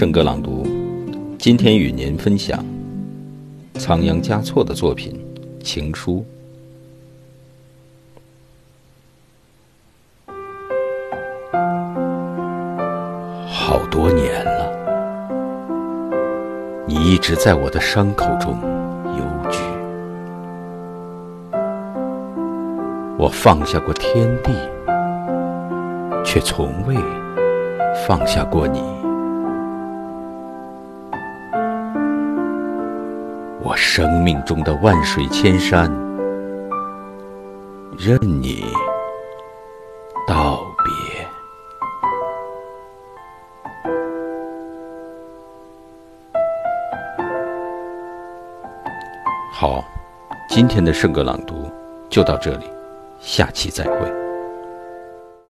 [0.00, 0.66] 圣歌朗读，
[1.38, 2.64] 今天与您分享
[3.74, 5.12] 仓央嘉措的作品
[5.62, 6.24] 《情书》。
[13.46, 14.72] 好多年了，
[16.86, 18.58] 你一直在我的伤口中
[19.18, 19.58] 游居。
[23.18, 24.50] 我放下过天地，
[26.24, 26.96] 却从未
[28.08, 28.80] 放下过你。
[33.62, 35.90] 我生命中的万水千山，
[37.98, 38.64] 任你
[40.26, 41.28] 道别。
[49.52, 49.84] 好，
[50.48, 51.70] 今天的圣歌朗读
[52.08, 52.64] 就到这里，
[53.20, 54.29] 下期再会。